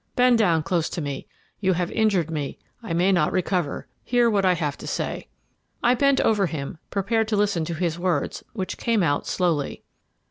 Bend 0.15 0.39
down 0.39 0.63
close 0.63 0.89
to 0.89 0.99
me 0.99 1.27
you 1.59 1.73
have 1.73 1.91
injured 1.91 2.31
me; 2.31 2.57
I 2.81 2.91
may 2.91 3.11
not 3.11 3.31
recover; 3.31 3.87
hear 4.03 4.31
what 4.31 4.43
I 4.45 4.53
have 4.53 4.75
to 4.79 4.87
say." 4.87 5.27
I 5.83 5.93
bent 5.93 6.19
over 6.21 6.47
him, 6.47 6.79
prepared 6.89 7.27
to 7.27 7.37
listen 7.37 7.65
to 7.65 7.75
his 7.75 7.99
words, 7.99 8.43
which 8.53 8.79
came 8.79 9.03
out 9.03 9.27
slowly. 9.27 9.83